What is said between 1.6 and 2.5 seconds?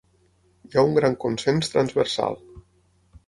transversal.